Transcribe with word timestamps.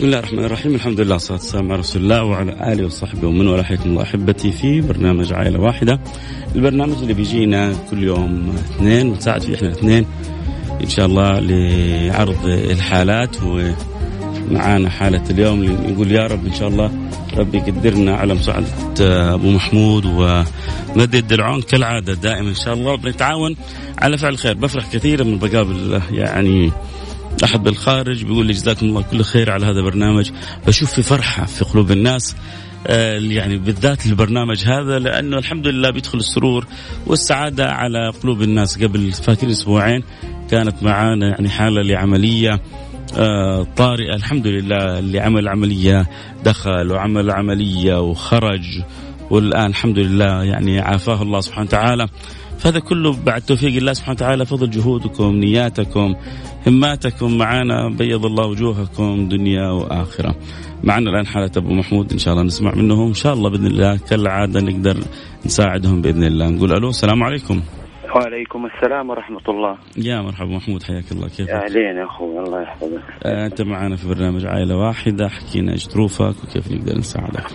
بسم 0.00 0.06
الله 0.06 0.18
الرحمن 0.18 0.44
الرحيم. 0.44 0.74
الحمد 0.74 1.00
لله 1.00 1.12
والصلاة 1.12 1.38
والسلام 1.38 1.72
على 1.72 1.80
رسول 1.80 2.02
الله 2.02 2.24
وعلى 2.24 2.72
آله 2.72 2.84
وصحبه 2.84 3.28
ومن 3.28 3.46
والاه. 3.46 3.62
حياكم 3.62 3.90
الله 3.90 4.02
أحبتي 4.02 4.52
في 4.52 4.80
برنامج 4.80 5.32
عائلة 5.32 5.60
واحدة. 5.60 6.00
البرنامج 6.54 6.96
اللي 7.02 7.14
بيجينا 7.14 7.74
كل 7.90 8.02
يوم 8.02 8.56
اثنين 8.56 9.08
ونساعد 9.08 9.42
فيه 9.42 9.54
إحنا 9.54 9.70
اثنين. 9.70 10.06
إن 10.80 10.88
شاء 10.88 11.06
الله 11.06 11.40
لعرض 11.40 12.46
الحالات 12.46 13.36
ومعانا 13.42 14.90
حالة 14.90 15.30
اليوم. 15.30 15.64
نقول 15.64 16.12
يا 16.12 16.26
رب 16.26 16.46
إن 16.46 16.54
شاء 16.54 16.68
الله 16.68 16.90
ربي 17.36 17.58
يقدرنا 17.58 18.16
على 18.16 18.34
مساعدة 18.34 19.34
أبو 19.34 19.50
محمود 19.50 20.04
ومدد 20.06 21.32
العون 21.32 21.62
كالعادة 21.62 22.14
دائما 22.14 22.48
إن 22.48 22.54
شاء 22.54 22.74
الله 22.74 22.96
بنتعاون 22.96 23.56
على 23.98 24.18
فعل 24.18 24.32
الخير. 24.32 24.54
بفرح 24.54 24.92
كثيرا 24.92 25.24
من 25.24 25.38
بقابل 25.38 26.00
يعني 26.10 26.72
احد 27.44 27.62
بالخارج 27.62 28.24
بيقول 28.24 28.46
لي 28.46 28.52
جزاكم 28.52 28.86
الله 28.86 29.02
كل 29.02 29.22
خير 29.22 29.50
على 29.50 29.66
هذا 29.66 29.78
البرنامج. 29.78 30.30
بشوف 30.66 30.92
في 30.92 31.02
فرحة 31.02 31.44
في 31.44 31.64
قلوب 31.64 31.90
الناس 31.90 32.36
آه، 32.86 33.18
يعني 33.18 33.56
بالذات 33.56 34.06
البرنامج 34.06 34.64
هذا 34.64 34.98
لأنه 34.98 35.38
الحمد 35.38 35.66
لله 35.66 35.90
بيدخل 35.90 36.18
السرور 36.18 36.66
والسعادة 37.06 37.70
على 37.72 38.12
قلوب 38.22 38.42
الناس. 38.42 38.82
قبل 38.82 39.12
فاكر 39.12 39.50
أسبوعين 39.50 40.02
كانت 40.50 40.82
معانا 40.82 41.28
يعني 41.28 41.48
حالة 41.48 41.82
لعملية 41.82 42.60
آه، 43.16 43.66
طارئة. 43.76 44.14
الحمد 44.14 44.46
لله 44.46 44.98
اللي 44.98 45.20
عمل 45.20 45.48
عملية 45.48 46.06
دخل 46.44 46.92
وعمل 46.92 47.30
عملية 47.30 48.00
وخرج 48.00 48.82
والآن 49.30 49.66
الحمد 49.66 49.98
لله 49.98 50.44
يعني 50.44 50.80
عافاه 50.80 51.22
الله 51.22 51.40
سبحانه 51.40 51.66
وتعالى. 51.66 52.06
فهذا 52.58 52.78
كله 52.78 53.16
بعد 53.24 53.40
توفيق 53.42 53.76
الله 53.76 53.92
سبحانه 53.92 54.14
وتعالى 54.14 54.46
فضل 54.46 54.70
جهودكم 54.70 55.36
نياتكم 55.36 56.14
هماتكم 56.66 57.38
معنا 57.38 57.88
بيض 57.98 58.26
الله 58.26 58.46
وجوهكم 58.46 59.28
دنيا 59.28 59.70
وآخرة. 59.70 60.34
معنا 60.84 61.10
الآن 61.10 61.26
حالة 61.26 61.50
أبو 61.56 61.74
محمود 61.74 62.12
إن 62.12 62.18
شاء 62.18 62.34
الله 62.34 62.44
نسمع 62.44 62.74
منهم. 62.74 63.08
إن 63.08 63.14
شاء 63.14 63.34
الله 63.34 63.50
بإذن 63.50 63.66
الله 63.66 63.96
كالعادة 63.96 64.60
نقدر 64.60 64.96
نساعدهم 65.46 66.02
بإذن 66.02 66.24
الله. 66.24 66.50
نقول 66.50 66.72
ألو 66.72 66.88
السلام 66.88 67.22
عليكم. 67.22 67.60
وعليكم 68.16 68.66
السلام 68.66 69.10
ورحمة 69.10 69.44
الله. 69.48 69.78
يا 69.96 70.20
مرحبا 70.20 70.56
محمود 70.56 70.82
حياك 70.82 71.12
الله. 71.12 71.28
كيف 71.28 71.50
أهلين 71.50 71.96
يا 71.96 72.04
أخوي 72.04 72.38
الله 72.38 72.62
يحفظك. 72.62 73.02
أنت 73.26 73.62
معنا 73.62 73.96
في 73.96 74.08
برنامج 74.08 74.46
عائلة 74.46 74.76
واحدة 74.76 75.28
حكينا 75.28 75.72
إيش 75.72 75.88
ظروفك 75.88 76.34
وكيف 76.44 76.72
نقدر 76.72 76.98
نساعدك. 76.98 77.46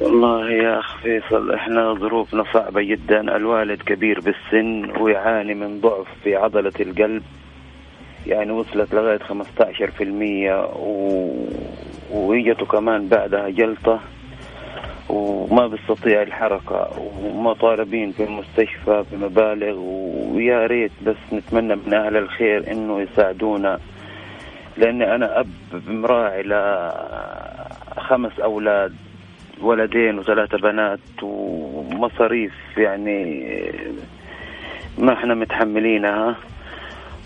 والله 0.00 0.50
يا 0.50 0.78
أخ 0.78 0.96
فيصل 0.96 1.54
إحنا 1.54 1.94
ظروفنا 1.94 2.44
صعبة 2.52 2.82
جدا. 2.82 3.36
الوالد 3.36 3.82
كبير 3.82 4.20
بالسن 4.20 4.90
ويعاني 5.00 5.54
من 5.54 5.80
ضعف 5.80 6.06
في 6.24 6.36
عضلة 6.36 6.72
القلب. 6.80 7.22
يعني 8.26 8.52
وصلت 8.52 8.94
لغاية 8.94 9.18
15% 9.18 9.22
و... 10.76 11.28
وإجته 12.10 12.66
كمان 12.66 13.08
بعدها 13.08 13.48
جلطة 13.48 14.00
وما 15.08 15.66
بيستطيع 15.66 16.22
الحركة 16.22 16.88
ومطالبين 17.24 18.12
في 18.12 18.24
المستشفى 18.24 19.04
بمبالغ 19.12 19.78
ويا 20.34 20.66
ريت 20.66 20.92
بس 21.06 21.16
نتمنى 21.32 21.76
من 21.76 21.94
أهل 21.94 22.16
الخير 22.16 22.72
إنه 22.72 23.00
يساعدونا. 23.00 23.78
لأني 24.76 25.14
أنا 25.14 25.40
أب 25.40 25.48
مراعي 25.88 26.42
لخمس 27.96 28.40
أولاد. 28.40 28.94
ولدين 29.62 30.18
وثلاثة 30.18 30.58
بنات 30.58 31.22
ومصاريف 31.22 32.52
يعني 32.76 33.44
ما 34.98 35.12
إحنا 35.12 35.34
متحملينها. 35.34 36.36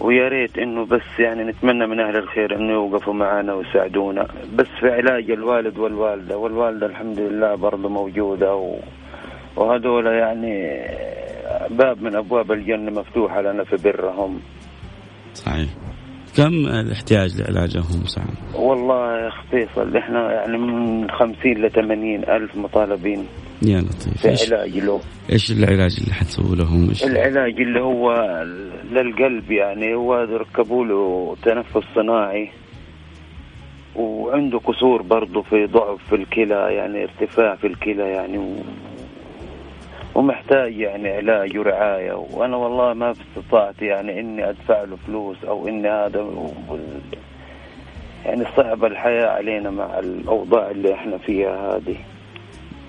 ويا 0.01 0.29
ريت 0.29 0.59
إنه 0.59 0.85
بس 0.87 1.19
يعني 1.19 1.45
نتمنى 1.45 1.87
من 1.87 2.01
أهل 2.01 2.17
الخير 2.17 2.57
إنه 2.57 2.73
يوقفوا 2.73 3.15
معنا 3.15 3.55
ويساعدونا. 3.55 4.29
بس 4.55 4.67
في 4.81 4.91
علاج 4.91 5.31
الوالد 5.31 5.79
والوالدة 5.79 6.39
والوالدة 6.39 6.87
الحمد 6.87 7.19
لله 7.19 7.55
برضه 7.55 7.89
موجودة 7.89 8.55
و... 8.55 8.77
وهذول 9.57 10.07
يعني 10.07 10.81
باب 11.71 12.03
من 12.03 12.17
أبواب 12.17 12.53
الجنة 12.53 12.91
مفتوحه 12.91 13.41
لنا 13.41 13.65
في 13.65 13.77
برهم. 13.77 14.41
صحيح. 15.35 15.69
كم 16.37 16.67
الاحتياج 16.67 17.41
لعلاجهم 17.41 18.05
سعد؟ 18.07 18.55
والله 18.55 19.17
يا 19.17 19.31
فيصل 19.51 19.97
إحنا 19.97 20.33
يعني 20.33 20.59
من 20.59 21.11
50 21.11 21.53
ل 21.53 21.71
80 21.71 22.25
ألف 22.25 22.57
مطالبين 22.57 23.27
يا 23.63 23.81
لطيف 23.81 24.27
في 24.27 24.55
علاج 24.55 24.79
له 24.79 25.01
إيش 25.33 25.53
العلاج 25.53 25.97
اللي 26.01 26.15
حتسووا 26.15 26.57
لهم؟ 26.57 26.89
إيش 26.89 27.05
العلاج 27.05 27.61
اللي 27.61 27.81
هو 27.81 28.13
للقلب 28.93 29.51
يعني 29.51 29.95
هو 29.95 30.15
ركبوا 30.15 30.85
له 30.85 31.37
تنفس 31.43 31.83
صناعي 31.95 32.51
وعنده 33.97 34.59
كسور 34.59 35.03
برضه 35.03 35.43
في 35.43 35.67
ضعف 35.67 35.99
في 36.09 36.15
الكلى 36.15 36.75
يعني 36.75 37.03
ارتفاع 37.03 37.55
في 37.57 37.67
الكلى 37.67 38.03
يعني 38.03 38.39
و... 38.39 38.57
ومحتاج 40.15 40.77
يعني 40.77 41.09
علاج 41.09 41.59
ورعاية. 41.59 42.13
وأنا 42.13 42.57
والله 42.57 42.95
ما 42.95 43.11
استطعت 43.11 43.83
يعني 43.83 44.21
إني 44.21 44.49
أدفع 44.51 44.83
له 44.85 44.97
فلوس 44.97 45.45
أو 45.45 45.69
إني 45.69 45.89
هذا 45.89 46.21
وال... 46.21 47.01
يعني 48.25 48.45
صعب 48.57 48.85
الحياة 48.85 49.27
علينا 49.27 49.71
مع 49.71 49.99
الأوضاع 49.99 50.71
اللي 50.71 50.95
إحنا 50.95 51.19
فيها 51.19 51.77
هذه. 51.77 51.97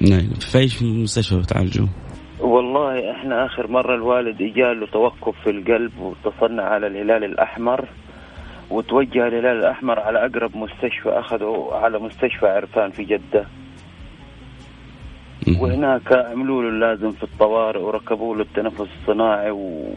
نعم. 0.02 0.30
في 0.52 0.58
إيش 0.58 0.84
مستشفى 0.84 1.40
بتعالجوا؟ 1.40 1.88
والله 2.40 3.12
إحنا 3.12 3.46
آخر 3.46 3.68
مرة 3.68 3.96
الوالد 3.96 4.42
اجاله 4.42 4.88
توقف 4.88 5.36
في 5.44 5.50
القلب 5.50 5.92
واتصلنا 6.00 6.64
على 6.64 6.88
الهلال 6.88 7.24
الأحمر 7.24 7.90
وتوجه 8.72 9.28
الهلال 9.28 9.58
الأحمر 9.58 10.00
على 10.00 10.26
أقرب 10.26 10.58
مستشفى 10.58 11.10
أخذه 11.10 11.70
على 11.72 12.00
مستشفى 12.00 12.46
عرفان 12.46 12.90
في 12.90 13.04
جدة. 13.04 13.46
وهناك 15.48 16.14
عملوا 16.14 16.64
له 16.64 16.70
اللازم 16.70 17.12
في 17.12 17.24
الطوارئ 17.24 17.80
وركبوا 17.80 18.36
له 18.36 18.42
التنفس 18.42 18.88
الصناعي 19.02 19.52
و... 19.52 19.94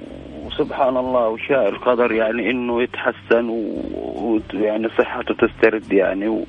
وسبحان 0.47 0.97
الله 0.97 1.29
وشاء 1.29 1.69
القدر 1.69 2.13
يعني 2.13 2.51
إنه 2.51 2.83
يتحسن 2.83 3.49
ويعني 3.49 4.87
و... 4.87 4.91
صحته 4.99 5.35
تسترد 5.35 5.93
يعني 5.93 6.29
و... 6.29 6.45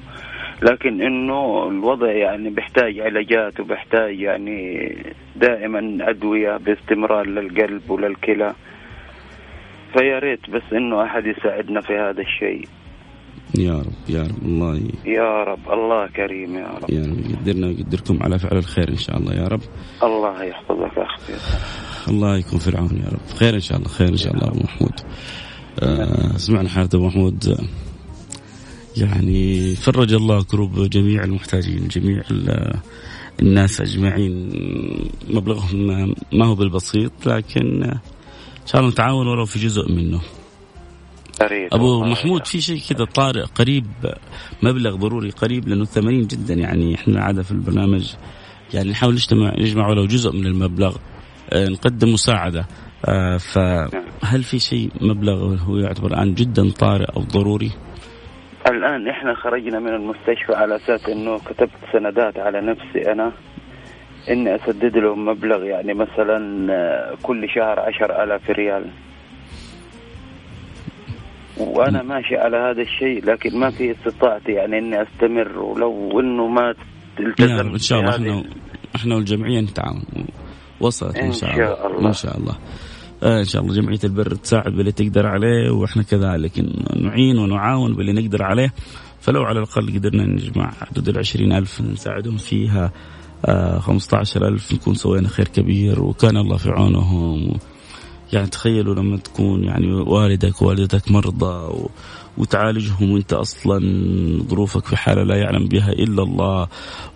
لكن 0.61 1.01
إنه 1.01 1.67
الوضع 1.67 2.11
يعني 2.11 2.49
بيحتاج 2.49 2.99
علاجات 2.99 3.59
وبيحتاج 3.59 4.19
يعني 4.19 4.91
دائما 5.35 6.09
أدوية 6.09 6.57
باستمرار 6.57 7.25
للقلب 7.25 7.89
وللكلى. 7.89 8.53
فيا 9.93 10.19
ريت 10.19 10.49
بس 10.49 10.73
إنه 10.73 11.03
أحد 11.03 11.25
يساعدنا 11.25 11.81
في 11.81 11.97
هذا 11.97 12.21
الشيء. 12.21 12.67
يا 13.55 13.73
رب 13.73 14.09
يا 14.09 14.21
رب 14.23 14.43
الله 14.45 14.77
ي... 14.77 14.91
يا 15.05 15.43
رب 15.43 15.59
الله 15.73 16.07
كريم 16.07 16.55
يا 16.55 16.67
رب. 16.67 16.89
يا 16.89 17.01
رب 17.01 17.31
يقدرنا 17.31 17.67
ويقدركم 17.67 18.23
على 18.23 18.39
فعل 18.39 18.57
الخير 18.57 18.89
إن 18.89 18.97
شاء 18.97 19.17
الله 19.17 19.33
يا 19.33 19.47
رب. 19.47 19.61
الله 20.03 20.43
يحفظك 20.43 20.97
اخ 20.97 22.09
الله 22.09 22.37
يكون 22.37 22.59
في 22.59 22.67
العون 22.67 22.97
يا 23.03 23.09
رب. 23.09 23.37
خير 23.37 23.55
إن 23.55 23.59
شاء 23.59 23.77
الله 23.77 23.89
خير 23.89 24.09
إن 24.09 24.17
شاء 24.17 24.33
الله 24.33 24.47
أبو 24.47 24.59
محمود. 24.59 24.93
آه 25.79 26.37
سمعنا 26.37 26.69
حالة 26.69 26.89
أبو 26.93 27.07
محمود. 27.07 27.57
يعني 28.97 29.75
فرج 29.75 30.13
الله 30.13 30.43
كروب 30.43 30.89
جميع 30.89 31.23
المحتاجين 31.23 31.87
جميع 31.87 32.23
الناس 33.41 33.81
أجمعين. 33.81 34.49
مبلغهم 35.29 35.87
ما 36.33 36.45
هو 36.45 36.55
بالبسيط 36.55 37.11
لكن 37.25 37.83
إن 37.83 38.65
شاء 38.65 38.81
الله 38.81 38.91
نتعاون 38.91 39.27
ولو 39.27 39.45
في 39.45 39.59
جزء 39.59 39.91
منه. 39.91 40.21
أبو 41.73 42.03
محمود 42.03 42.45
في 42.45 42.61
شيء 42.61 42.79
كذا 42.89 43.05
طارئ 43.05 43.43
قريب 43.43 43.85
مبلغ 44.63 44.95
ضروري 44.95 45.29
قريب 45.29 45.67
لأنه 45.67 45.85
ثمانين 45.85 46.27
جدا 46.27 46.53
يعني 46.53 46.95
إحنا 46.95 47.23
عادة 47.23 47.43
في 47.43 47.51
البرنامج 47.51 48.13
يعني 48.73 48.89
نحاول 48.89 49.13
نجتمع 49.13 49.53
نجمع 49.57 49.87
ولو 49.89 50.05
جزء 50.05 50.31
من 50.31 50.45
المبلغ 50.45 50.95
نقدم 51.53 52.13
مساعدة. 52.13 52.65
فهل 53.53 54.43
في 54.43 54.59
شيء 54.59 54.89
مبلغ 55.01 55.55
هو 55.55 55.77
يعتبر 55.77 56.07
الآن 56.07 56.33
جدا 56.33 56.69
طارئ 56.69 57.05
أو 57.17 57.21
ضروري؟ 57.21 57.71
الآن 58.67 59.07
إحنا 59.07 59.33
خرجنا 59.35 59.79
من 59.79 59.93
المستشفى 59.93 60.53
على 60.53 60.75
أساس 60.75 61.09
إنه 61.09 61.37
كتبت 61.37 61.71
سندات 61.93 62.37
على 62.37 62.61
نفسي 62.61 63.11
أنا 63.11 63.31
إني 64.29 64.55
أسدد 64.55 64.97
لهم 64.97 65.25
مبلغ 65.25 65.63
يعني 65.63 65.93
مثلا 65.93 66.37
كل 67.23 67.49
شهر 67.55 67.79
عشر 67.79 68.23
آلاف 68.23 68.49
ريال. 68.49 68.91
وأنا 71.59 72.03
ماشي 72.03 72.35
على 72.35 72.57
هذا 72.57 72.81
الشيء 72.81 73.25
لكن 73.25 73.59
ما 73.59 73.69
في 73.69 73.91
استطاعتي 73.91 74.51
يعني 74.51 74.77
إني 74.77 75.01
أستمر. 75.01 75.59
ولو 75.59 76.19
إنه 76.19 76.47
ما 76.47 76.73
التزم 77.19 77.69
إن 77.69 77.77
شاء 77.77 77.99
الله. 77.99 78.15
إحنا 78.15 78.43
إحنا 78.95 79.15
والجمعية 79.15 79.61
نتعاون. 79.61 80.03
وصلت 80.81 81.17
إن 81.17 81.31
شاء 81.31 81.53
الله. 81.53 81.87
الله. 81.87 82.07
إن 82.07 82.13
شاء 82.13 82.37
الله. 82.37 82.55
آه 83.23 83.39
إن 83.39 83.45
شاء 83.45 83.61
الله. 83.61 83.73
جمعية 83.73 83.99
البر 84.03 84.35
تساعد 84.35 84.71
باللي 84.71 84.91
تقدر 84.91 85.27
عليه 85.27 85.71
وإحنا 85.71 86.03
كذلك 86.03 86.59
نعين 86.95 87.37
ونعاون 87.37 87.93
باللي 87.93 88.13
نقدر 88.21 88.43
عليه. 88.43 88.73
فلو 89.19 89.43
على 89.43 89.59
الأقل 89.59 89.99
قدرنا 89.99 90.25
نجمع 90.25 90.71
حدود 90.71 91.09
ال 91.09 91.53
ألف 91.53 91.81
نساعدهم 91.81 92.37
فيها. 92.37 92.91
آه 93.45 93.79
15000 93.79 94.73
نكون 94.73 94.93
سوينا 94.93 95.27
خير 95.27 95.47
كبير 95.47 96.01
وكان 96.01 96.37
الله 96.37 96.57
في 96.57 96.69
عونهم. 96.69 97.59
يعني 98.33 98.47
تخيلوا 98.47 98.95
لما 98.95 99.17
تكون 99.17 99.63
يعني 99.63 99.93
والدك 99.93 100.61
ووالدتك 100.61 101.11
مرضى 101.11 101.73
و... 101.73 101.89
وتعالجهم 102.37 103.11
وانت 103.11 103.33
أصلا 103.33 103.79
ظروفك 104.47 104.85
في 104.85 104.97
حالة 104.97 105.23
لا 105.23 105.35
يعلم 105.35 105.67
بها 105.67 105.89
إلا 105.89 106.23
الله. 106.23 106.67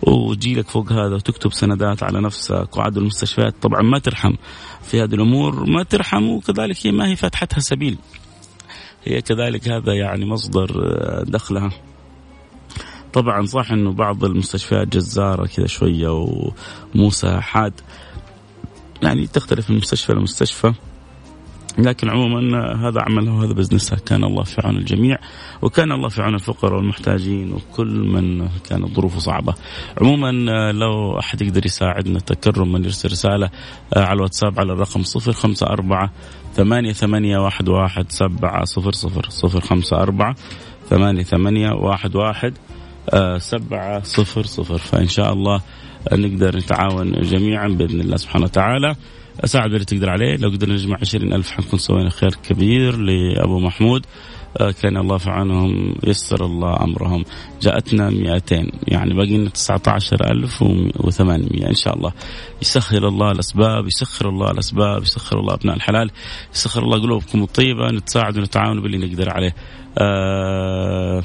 وتجيلك 0.02 0.68
فوق 0.68 0.92
هذا 0.92 1.14
وتكتب 1.14 1.52
سندات 1.52 2.02
على 2.02 2.20
نفسك 2.20 2.76
وعاد 2.76 2.96
المستشفيات. 2.96 3.54
طبعا 3.62 3.82
ما 3.82 3.98
ترحم 3.98 4.32
في 4.82 5.02
هذه 5.02 5.14
الأمور. 5.14 5.70
ما 5.70 5.82
ترحم 5.82 6.28
وكذلك 6.28 6.86
هي 6.86 6.92
ما 6.92 7.08
هي 7.08 7.16
فاتحتها 7.16 7.60
سبيل. 7.60 7.98
هي 9.04 9.22
كذلك 9.22 9.68
هذا 9.68 9.92
يعني 9.92 10.26
مصدر 10.26 10.66
دخلها. 11.22 11.70
طبعا 13.12 13.46
صح 13.46 13.72
إنه 13.72 13.92
بعض 13.92 14.24
المستشفيات 14.24 14.88
جزارة 14.88 15.46
كذا 15.46 15.66
شوية 15.66 16.26
ومساحات 16.94 17.80
يعني 19.02 19.26
تختلف 19.26 19.70
من 19.70 19.76
مستشفى 19.76 20.12
لمستشفى. 20.12 20.72
لكن 21.78 22.10
عموما 22.10 22.72
هذا 22.88 23.00
عملها 23.00 23.32
وهذا 23.32 23.52
بزنسها 23.52 23.98
كان 23.98 24.24
الله 24.24 24.42
في 24.42 24.60
عون 24.64 24.76
الجميع 24.76 25.18
وكان 25.62 25.92
الله 25.92 26.08
في 26.08 26.22
عون 26.22 26.34
الفقراء 26.34 26.74
والمحتاجين 26.74 27.52
وكل 27.52 27.86
من 27.86 28.48
كانت 28.68 28.96
ظروفه 28.96 29.18
صعبة. 29.18 29.54
عموما 30.00 30.32
لو 30.72 31.18
أحد 31.18 31.42
يقدر 31.42 31.66
يساعدنا 31.66 32.18
تكرما 32.18 32.78
يرسل 32.78 33.10
رسالة 33.10 33.50
على 33.96 34.12
الواتساب 34.12 34.60
على 34.60 34.72
الرقم 34.72 35.02
صفر 35.02 35.32
خمسة 35.32 35.66
أربعة 35.66 36.10
ثمانية 36.54 36.92
ثمانية 36.92 37.38
واحد 37.38 37.68
واحد 37.68 38.12
سبعة 38.12 38.64
صفر 38.64 38.92
صفر 38.92 39.26
صفر 39.28 39.60
خمسة 39.60 40.02
أربعة 40.02 40.34
ثمانية 40.90 41.22
ثمانية 41.22 41.70
واحد 41.70 42.16
واحد 42.16 42.54
سبعة 43.38 44.02
صفر 44.02 44.42
صفر. 44.42 44.78
فإن 44.78 45.08
شاء 45.08 45.32
الله 45.32 45.60
نقدر 46.12 46.56
نتعاون 46.56 47.12
جميعا 47.12 47.68
بإذن 47.68 48.00
الله 48.00 48.16
سبحانه 48.16 48.44
وتعالى. 48.44 48.96
أساعد 49.40 49.72
اللي 49.72 49.84
تقدر 49.84 50.10
عليه. 50.10 50.36
لو 50.36 50.48
قدرنا 50.48 50.74
نجمع 50.74 50.96
عشرين 51.00 51.32
ألف 51.32 51.50
حنكون 51.50 51.78
سوينا 51.78 52.10
خير 52.10 52.30
كبير 52.48 52.96
لأبو 52.96 53.60
محمود. 53.60 54.06
آه، 54.60 54.70
كان 54.70 54.96
الله 54.96 55.18
في 55.18 55.30
عونهم 55.30 55.94
يسر 56.04 56.44
الله 56.44 56.84
أمرهم. 56.84 57.24
جاءتنا 57.62 58.10
200 58.10 58.70
يعني 58.88 59.14
باقي 59.14 59.36
لنا 59.36 59.48
19800 59.48 61.68
إن 61.68 61.74
شاء 61.74 61.96
الله 61.96 62.12
يسخر 62.62 63.08
الله 63.08 63.30
الأسباب 63.30 63.86
يسخر 63.86 64.28
الله 64.28 64.50
الأسباب 64.50 65.02
يسخر 65.02 65.40
الله 65.40 65.54
أبناء 65.54 65.76
الحلال. 65.76 66.10
يسخر 66.54 66.82
الله 66.82 67.02
قلوبكم 67.02 67.42
الطيبة 67.42 67.90
نتساعد 67.90 68.38
ونتعاون 68.38 68.82
باللي 68.82 69.06
نقدر 69.06 69.30
عليه. 69.30 69.54
أه 69.98 71.22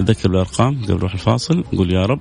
ذكر 0.00 0.30
الأرقام 0.30 0.84
قبل 0.84 0.94
نروح 0.94 1.12
الفاصل. 1.12 1.64
نقول 1.72 1.94
يا 1.94 2.06
رب 2.06 2.20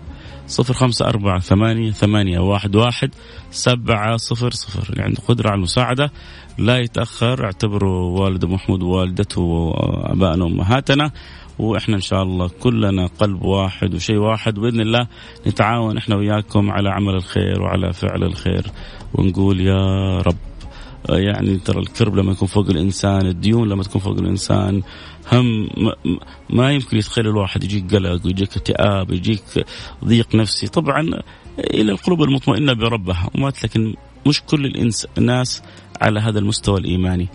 صفر 0.51 0.73
خمسة 0.73 1.05
أربعة 1.05 1.39
ثمانية 1.39 1.91
ثمانية 1.91 2.39
واحد 2.39 2.75
واحد 2.75 3.11
سبعة 3.51 4.17
صفر 4.17 4.51
صفر. 4.51 4.89
اللي 4.89 5.03
عنده 5.03 5.21
قدرة 5.27 5.49
على 5.49 5.57
المساعدة 5.57 6.11
لا 6.57 6.77
يتأخر. 6.77 7.45
اعتبروا 7.45 8.19
والد 8.19 8.45
محمود 8.45 8.83
ووالدته 8.83 9.41
وأبائنا 9.41 10.45
وأمهاتنا 10.45 11.11
وإحنا 11.59 11.95
إن 11.95 12.01
شاء 12.01 12.23
الله 12.23 12.49
كلنا 12.59 13.07
قلب 13.07 13.41
واحد 13.41 13.95
وشيء 13.95 14.17
واحد. 14.17 14.53
باذن 14.53 14.81
الله 14.81 15.07
نتعاون 15.47 15.97
إحنا 15.97 16.15
وياكم 16.15 16.71
على 16.71 16.89
عمل 16.89 17.15
الخير 17.15 17.61
وعلى 17.61 17.93
فعل 17.93 18.23
الخير 18.23 18.65
ونقول 19.13 19.61
يا 19.61 20.17
رب 20.21 20.37
يعني 21.09 21.57
ترى 21.57 21.79
الكرب 21.79 22.15
لما 22.15 22.31
يكون 22.31 22.47
فوق 22.47 22.69
الإنسان 22.69 23.25
الديون 23.25 23.69
لما 23.69 23.83
تكون 23.83 24.01
فوق 24.01 24.17
الإنسان 24.19 24.81
هم 25.31 25.69
ما 26.49 26.71
يمكن 26.71 26.97
يتخيل 26.97 27.27
الواحد 27.27 27.63
يجيك 27.63 27.95
قلق 27.95 28.25
ويجيك 28.25 28.57
اكتئاب 28.57 29.11
يجيك 29.11 29.65
ضيق 30.05 30.35
نفسي. 30.35 30.67
طبعا 30.67 31.09
إلى 31.59 31.91
القلوب 31.91 32.23
المطمئنة 32.23 32.73
بربها 32.73 33.29
ومات 33.35 33.63
لكن 33.63 33.93
مش 34.27 34.41
كل 34.41 34.91
الناس 35.17 35.63
على 36.01 36.19
هذا 36.19 36.39
المستوى 36.39 36.79
الإيماني. 36.79 37.27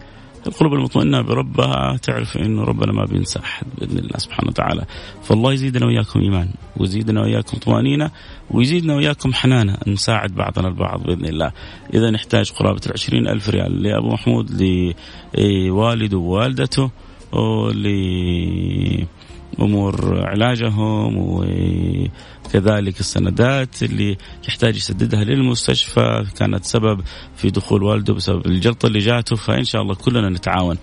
القلوب 0.47 0.75
المطمئنة 0.75 1.21
بربها 1.21 1.97
تعرف 1.97 2.37
أنه 2.37 2.65
ربنا 2.65 2.93
ما 2.93 3.05
بينسى 3.05 3.39
أحد 3.39 3.67
بإذن 3.79 3.99
الله 3.99 4.19
سبحانه 4.19 4.49
وتعالى. 4.49 4.85
فالله 5.23 5.53
يزيدنا 5.53 5.87
وإياكم 5.87 6.21
إيمان 6.21 6.49
ويزيدنا 6.77 7.21
وإياكم 7.21 7.59
طمأنينة 7.59 8.11
ويزيدنا 8.51 8.95
وإياكم 8.95 9.35
حنانة. 9.35 9.77
نساعد 9.87 10.35
بعضنا 10.35 10.69
البعض 10.69 11.03
بإذن 11.03 11.25
الله. 11.25 11.53
إذا 11.95 12.11
نحتاج 12.11 12.51
قرابة 12.51 12.81
العشرين 12.87 13.29
ألف 13.29 13.49
ريال 13.49 13.83
لأبو 13.83 14.09
محمود 14.09 14.63
لوالده 15.39 16.19
ووالدته. 16.19 16.91
لأمور 19.59 20.27
علاجهم 20.27 21.17
وكذلك 21.19 23.01
السندات 23.01 23.83
اللي 23.83 24.17
يحتاج 24.49 24.77
يسددها 24.77 25.25
للمستشفى. 25.25 26.27
كانت 26.39 26.65
سبب 26.65 27.01
في 27.37 27.51
دخول 27.51 27.83
والده 27.83 28.15
بسبب 28.15 28.47
الجلطة 28.47 28.87
اللي 28.87 28.99
جاته 28.99 29.37
فإن 29.37 29.65
شاء 29.65 29.83
الله 29.83 29.95
كلنا 29.95 30.29
نتعاون. 30.29 30.79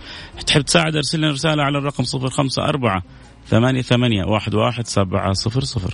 تحب 0.48 0.62
تساعد 0.62 0.95
أرسل 0.95 1.18
لنا 1.18 1.31
رسالة 1.31 1.63
على 1.63 1.78
الرقم 1.78 2.04
صفر 2.04 2.30
خمسة 2.30 2.63
أربعة 2.63 3.04
ثمانية 3.48 3.81
ثمانية 3.81 4.25
واحد 4.25 4.56
واحد 4.56 4.88
سبعة 4.88 5.34
صفر 5.34 5.63
صفر. 5.63 5.94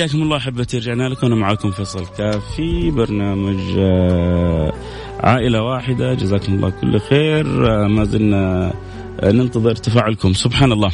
حياكم 0.00 0.22
الله 0.22 0.36
احبتي 0.36 0.78
رجعنا 0.78 1.08
لكم. 1.08 1.26
أنا 1.26 1.34
معكم 1.34 1.70
فيصل 1.70 2.06
كاف 2.18 2.54
في 2.56 2.90
برنامج 2.90 3.58
آه، 3.78 4.72
عائلة 5.20 5.62
واحدة. 5.62 6.14
جزاكم 6.14 6.54
الله 6.54 6.70
كل 6.70 7.00
خير. 7.00 7.46
آه، 7.70 7.86
ما 7.86 8.04
زلنا 8.04 8.72
آه، 9.20 9.32
ننتظر 9.32 9.74
تفاعلكم. 9.74 10.32
سبحان 10.32 10.72
الله. 10.72 10.90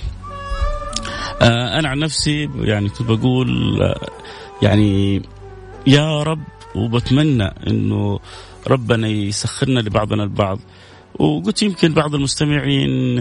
أنا 1.43 1.89
عن 1.89 1.99
نفسي 1.99 2.51
يعني 2.61 2.89
كنت 2.89 3.03
بقول 3.03 3.81
يعني 4.63 5.23
يا 5.87 6.23
رب 6.23 6.43
وبتمنى 6.75 7.55
إنه 7.67 8.19
ربنا 8.69 9.09
يسخرنا 9.09 9.81
لبعضنا 9.81 10.23
البعض. 10.23 10.59
وقلت 11.19 11.63
يمكن 11.63 11.95
بعض 11.95 12.15
المستمعين 12.15 13.19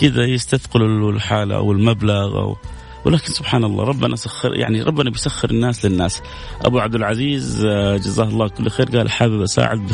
كذا 0.00 0.24
يستثقلوا 0.24 1.12
الحالة 1.12 1.56
أو 1.56 1.72
المبلغ 1.72 2.38
أو 2.38 2.56
ولكن 3.04 3.32
سبحان 3.32 3.64
الله 3.64 3.84
ربنا 3.84 4.16
سخر 4.16 4.54
يعني 4.54 4.82
ربنا 4.82 5.10
بيسخر 5.10 5.50
الناس 5.50 5.84
للناس. 5.86 6.22
أبو 6.64 6.78
عبد 6.78 6.94
العزيز 6.94 7.64
آه، 7.64 7.96
جزاه 7.96 8.24
الله 8.24 8.48
كل 8.48 8.70
خير 8.70 8.96
قال 8.96 9.10
حابب 9.10 9.42
أساعد 9.42 9.78
ب 9.78 9.90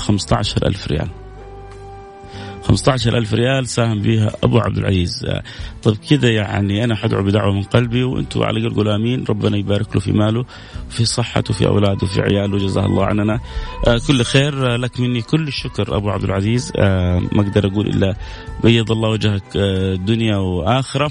ألف 0.66 0.88
ريال. 0.88 1.08
15 2.62 3.18
ألف 3.18 3.34
ريال 3.34 3.68
ساهم 3.68 4.02
بها 4.02 4.32
أبو 4.44 4.58
عبد 4.58 4.78
العزيز. 4.78 5.26
طيب 5.82 5.96
كذا 6.10 6.30
يعني 6.30 6.84
أنا 6.84 6.94
حدعو 6.96 7.22
بدعوة 7.22 7.52
من 7.52 7.62
قلبي 7.62 8.04
وأنتم 8.04 8.42
على 8.42 8.68
قول 8.68 8.88
آمين 8.88 9.24
ربنا 9.28 9.56
يبارك 9.56 9.94
له 9.94 10.00
في 10.00 10.12
ماله 10.12 10.44
في 10.90 11.04
صحته 11.04 11.54
في 11.54 11.66
أولاده 11.66 12.06
في 12.06 12.20
عياله 12.20 12.58
جزاه 12.58 12.86
الله 12.86 13.06
عننا. 13.06 13.40
كل 14.06 14.22
خير 14.22 14.76
لك 14.76 15.00
مني 15.00 15.22
كل 15.22 15.48
الشكر 15.48 15.96
أبو 15.96 16.10
عبد 16.10 16.24
العزيز. 16.24 16.72
ما 17.32 17.40
أقدر 17.40 17.66
أقول 17.66 17.86
إلا 17.86 18.16
بيض 18.64 18.92
الله 18.92 19.08
وجهك 19.08 19.56
دنيا 20.06 20.36
وآخرة. 20.36 21.10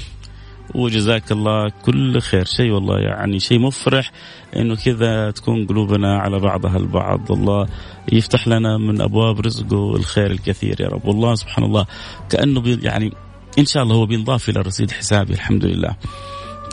وجزاك 0.75 1.31
الله 1.31 1.69
كل 1.85 2.21
خير. 2.21 2.45
شيء 2.45 2.71
والله 2.71 2.99
يعني 2.99 3.39
شيء 3.39 3.59
مفرح 3.59 4.11
إنه 4.55 4.75
كذا 4.75 5.31
تكون 5.31 5.67
قلوبنا 5.67 6.19
على 6.19 6.39
بعضها 6.39 6.77
البعض. 6.77 7.31
الله 7.31 7.67
يفتح 8.11 8.47
لنا 8.47 8.77
من 8.77 9.01
أبواب 9.01 9.39
رزقه 9.39 9.95
الخير 9.95 10.31
الكثير 10.31 10.81
يا 10.81 10.87
رب. 10.87 11.05
والله 11.05 11.35
سبحان 11.35 11.65
الله 11.65 11.85
كأنه 12.29 12.77
يعني 12.83 13.13
إن 13.59 13.65
شاء 13.65 13.83
الله 13.83 13.95
هو 13.95 14.05
بينضاف 14.05 14.49
إلى 14.49 14.61
رصيد 14.61 14.91
حسابي 14.91 15.33
الحمد 15.33 15.65
لله. 15.65 15.95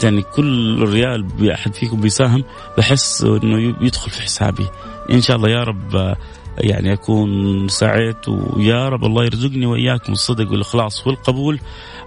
يعني 0.03 0.23
كل 0.23 0.83
ريال 0.89 1.23
بأحد 1.23 1.75
فيكم 1.75 2.01
بيساهم 2.01 2.45
بحس 2.79 3.25
إنه 3.25 3.75
يدخل 3.81 4.11
في 4.11 4.23
حسابي. 4.23 4.67
إن 5.13 5.21
شاء 5.21 5.37
الله 5.37 5.49
يا 5.49 5.63
رب 5.65 6.17
يعني 6.59 6.93
أكون 6.93 7.29
سعيت 7.69 8.29
ويا 8.29 8.89
رب 8.89 9.05
الله 9.05 9.25
يرزقني 9.25 9.67
وإياكم 9.67 10.13
الصدق 10.13 10.51
والإخلاص 10.51 11.07
والقبول 11.07 11.61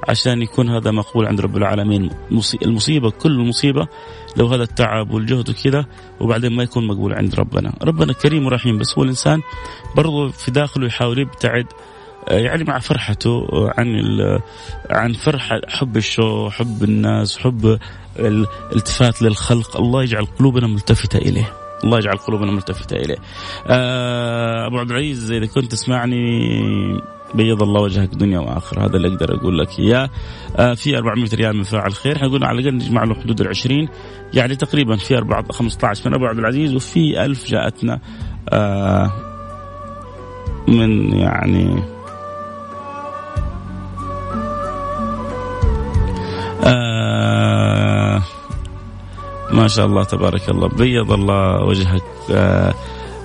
عشان 0.08 0.42
يكون 0.42 0.70
هذا 0.70 0.92
مقبول 0.92 1.26
عند 1.26 1.42
رب 1.42 1.58
العالمين. 1.58 2.10
المصيبة 2.62 3.10
كل 3.10 3.32
المصيبة 3.32 3.88
لو 4.38 4.48
هذا 4.48 4.64
التعب 4.64 5.12
والجهد 5.12 5.50
وكذا 5.50 5.86
وبعدين 6.20 6.56
ما 6.56 6.64
يكون 6.64 6.88
مقبول 6.88 7.14
عند 7.14 7.36
ربنا. 7.36 7.74
ربنا 7.82 8.14
كريم 8.14 8.46
ورحيم 8.46 8.78
بس 8.78 8.98
هو 8.98 9.04
الإنسان 9.04 9.42
برضه 9.96 10.28
في 10.32 10.52
داخله 10.52 10.88
يحاول 10.88 11.20
يبتعد 11.20 11.66
يعني 12.28 12.64
مع 12.64 12.80
فرحته 12.80 13.48
عن 13.78 13.88
عن 14.90 15.14
فرحه 15.14 15.62
حب 15.68 15.98
الشو 15.98 16.50
حب 16.50 16.84
الناس 16.84 17.38
حب 17.38 17.80
الالتفات 18.20 19.22
للخلق. 19.22 19.78
الله 19.78 20.04
يجعل 20.04 20.26
قلوبنا 20.26 20.68
ملتفته 20.68 21.18
إليه. 21.18 21.59
الله 21.84 21.98
يجعل 21.98 22.18
قلوبنا 22.18 22.52
ملتفتة 22.52 22.96
إليه. 22.96 23.18
آه 23.68 24.68
أبو 24.68 24.80
عبد 24.80 24.92
العزيز 24.92 25.32
إذا 25.32 25.46
كنت 25.46 25.72
تسمعني 25.72 26.52
بيض 27.34 27.64
الله 27.64 27.82
وجهك 27.82 28.16
دنيا 28.16 28.40
واخره 28.40 28.86
هذا 28.86 28.98
اللي 28.98 29.08
أقدر 29.08 29.36
أقول 29.36 29.60
لك 29.60 29.80
إياه. 29.80 30.10
آه 30.58 30.74
في 30.74 30.98
400 30.98 31.30
ريال 31.34 31.56
من 31.56 31.64
فاعل 31.64 31.94
خير. 31.94 32.18
حنقول 32.18 32.44
على 32.44 32.60
الأقل 32.60 32.76
نجمع 32.76 33.04
له 33.04 33.16
حدود 33.16 33.42
ال 33.42 33.48
20 33.48 33.88
يعني 34.34 34.56
تقريبا 34.56 34.96
في 34.96 35.18
4 35.18 35.46
15 35.52 36.10
من 36.10 36.16
أبو 36.16 36.26
عبد 36.26 36.40
العزيز 36.40 36.76
وفي 36.76 37.26
1000 37.26 37.48
جاءتنا 37.48 38.00
آه 38.50 39.12
من 40.68 41.14
يعني 41.14 41.84
ما 49.60 49.68
شاء 49.68 49.86
الله 49.86 50.04
تبارك 50.04 50.50
الله. 50.50 50.68
بيض 50.68 51.12
الله 51.12 51.64
وجهك 51.64 52.04
آه، 52.32 52.74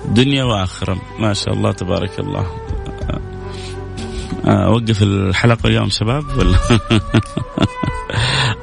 دنيا 0.05 0.43
وآخرة. 0.43 0.97
ما 1.19 1.33
شاء 1.33 1.53
الله 1.53 1.71
تبارك 1.71 2.19
الله. 2.19 2.47
آه، 4.45 4.65
أوقف 4.65 5.03
الحلقة 5.03 5.67
اليوم 5.67 5.89
شباب 5.89 6.37
ولا؟ 6.37 6.57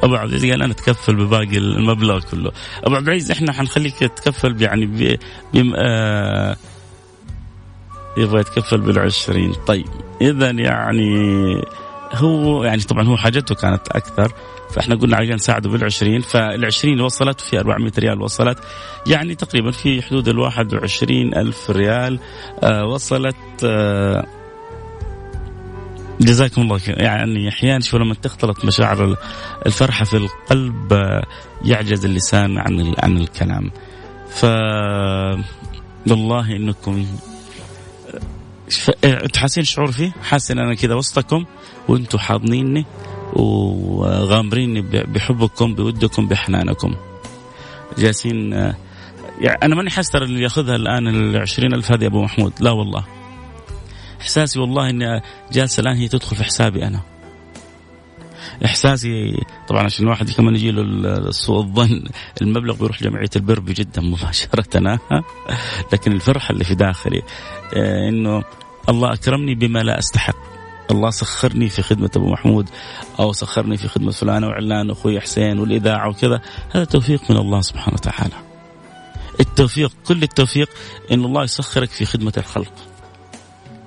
أبو 0.03 0.15
عبد 0.15 0.33
العزيز 0.33 0.51
قال 0.51 0.63
أنا 0.63 0.73
أتكفل 0.73 1.17
بباقي 1.17 1.59
المبلغ 1.59 2.21
كله. 2.31 2.53
أبو 2.85 2.95
عبد 2.95 3.09
العزيز 3.09 3.31
إحنا 3.31 3.53
حنخليك 3.53 3.99
تتكفل 3.99 4.63
يعني 4.63 4.87
ب... 4.87 5.19
ب... 5.55 5.73
آه 5.77 6.57
يبغى 8.17 8.41
يتكفل 8.41 8.81
بالعشرين. 8.81 9.53
طيب 9.67 9.87
اذا 10.21 10.51
يعني 10.51 11.09
هو 12.15 12.65
يعني 12.65 12.83
طبعا 12.83 13.09
هو 13.09 13.17
حاجته 13.17 13.55
كانت 13.55 13.89
أكثر 13.89 14.33
فإحنا 14.75 14.95
قلنا 14.95 15.17
على 15.17 15.35
نساعده 15.35 15.71
بال20 15.71 16.23
فال20 16.25 17.01
وصلت 17.01 17.41
في 17.41 17.59
400 17.61 17.93
ريال 17.99 18.23
وصلت 18.23 18.59
يعني 19.07 19.35
تقريبا 19.35 19.71
في 19.71 20.03
حدود 20.03 20.29
ال 20.29 20.39
21 20.39 21.35
ألف 21.35 21.71
ريال 21.71 22.19
آه 22.63 22.85
وصلت 22.87 23.37
آه 23.65 24.27
جزاكم 26.21 26.63
الله 26.63 26.79
خير. 26.79 27.01
يعني 27.01 27.49
أحيانا 27.49 27.81
شو 27.81 27.99
لما 27.99 28.15
تختلط 28.15 28.65
مشاعر 28.65 29.17
الفرحة 29.67 30.05
في 30.05 30.17
القلب 30.17 30.93
آه 30.93 31.27
يعجز 31.65 32.05
اللسان 32.05 32.59
عن 32.59 32.95
عن 32.99 33.17
الكلام. 33.17 33.71
ف 34.31 34.45
والله 36.11 36.57
إنكم 36.57 37.07
أنتوا 39.05 39.41
حاسين 39.41 39.65
شعور 39.65 39.93
فيه؟ 39.93 40.13
حاسس 40.23 40.51
ان 40.51 40.59
أنا 40.59 40.75
كذا 40.75 40.95
وسطكم 40.95 41.45
وأنتم 41.89 42.19
حاضنيني 42.19 42.87
وغامرين 43.33 44.81
بحبكم 44.91 45.75
بودكم 45.75 46.29
بحنانكم. 46.29 46.95
جالسين 47.99 48.53
يعني 49.41 49.59
أنا 49.63 49.75
ماني 49.75 49.91
حاسس 49.91 50.11
ترى 50.11 50.25
اللي 50.25 50.43
ياخذها 50.43 50.77
الآن 50.77 51.09
ال 51.09 51.37
ألف 51.59 51.93
هذه 51.93 52.07
أبو 52.07 52.23
محمود. 52.23 52.53
لا 52.61 52.71
والله. 52.71 53.05
إحساسي 54.21 54.59
والله 54.59 54.91
إن 54.91 55.21
جالسة 55.53 55.81
الآن 55.81 55.97
هي 55.97 56.09
تدخل 56.09 56.37
في 56.37 56.45
حسابي 56.45 56.87
أنا. 56.87 57.01
إحساسي 58.65 59.45
طبعا 59.69 59.83
عشان 59.83 60.05
الواحد 60.05 60.31
كمان 60.31 60.55
يجي 60.55 60.71
له 60.71 61.31
سوء 61.31 61.61
الظن 61.61 62.05
المبلغ 62.43 62.75
بيروح 62.75 63.03
جمعية 63.03 63.31
البر 63.37 63.61
بجده 63.61 64.03
مباشرة 64.03 65.01
لكن 65.93 66.13
الفرحة 66.13 66.53
اللي 66.53 66.65
في 66.65 66.75
داخلي 66.75 67.23
آه، 67.77 68.09
إنه 68.09 68.45
الله 68.89 69.13
أكرمني 69.13 69.55
بما 69.55 69.79
لا 69.79 69.99
أستحق. 69.99 70.37
الله 70.91 71.11
سخرني 71.11 71.69
في 71.69 71.83
خدمة 71.83 72.11
أبو 72.17 72.31
محمود 72.31 72.69
أو 73.21 73.33
سخرني 73.33 73.77
في 73.77 73.89
خدمة 73.89 74.11
فلان 74.11 74.45
وعلان 74.45 74.91
وأخوي 74.91 75.21
حسين 75.21 75.59
والإذاعة 75.59 76.09
وكذا. 76.09 76.41
هذا 76.71 76.85
توفيق 76.85 77.31
من 77.31 77.37
الله 77.37 77.61
سبحانه 77.61 77.95
وتعالى. 77.95 78.35
التوفيق 79.41 79.93
كل 80.07 80.23
التوفيق 80.23 80.69
أن 81.13 81.25
الله 81.25 81.45
يسخرك 81.45 81.91
في 81.91 82.05
خدمة 82.05 82.33
الخلق. 82.37 82.73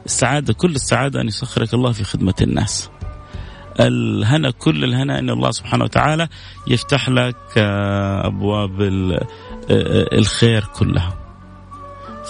السعادة 0.06 0.54
كل 0.54 0.76
السعادة 0.76 1.22
أن 1.22 1.28
يسخرك 1.28 1.74
الله 1.74 1.92
في 1.92 2.04
خدمة 2.04 2.36
الناس. 2.42 2.90
الهنا 3.80 4.52
كل 4.52 4.84
الهنا 4.84 5.20
أن 5.20 5.30
الله 5.30 5.52
سبحانه 5.52 5.84
وتعالى 5.84 6.28
يفتح 6.68 7.10
لك 7.10 7.36
آه، 7.58 8.28
أبواب 8.28 8.82
آه، 8.82 10.18
الخير 10.18 10.64
كلها. 10.80 11.25